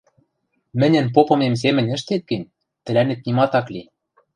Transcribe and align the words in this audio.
Мӹньӹн 0.79 1.05
попымем 1.15 1.53
семӹнь 1.61 1.91
ӹштет 1.97 2.21
гӹнь, 2.29 2.51
тӹлӓнет 2.83 3.21
нимат 3.25 3.51
ак 3.59 3.67
ли. 3.73 3.81